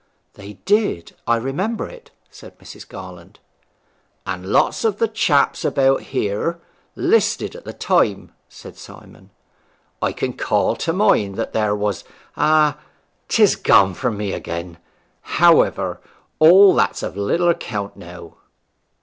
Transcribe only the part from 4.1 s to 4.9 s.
'And lots